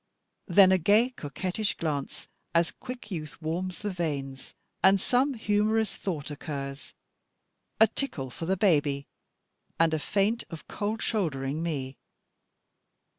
[0.47, 6.31] Then a gay coquettish glance, as quick youth warms the veins, and some humorous thought
[6.31, 6.95] occurs,
[7.79, 9.05] a tickle for the baby,
[9.79, 11.99] and a feint of cold shouldering me.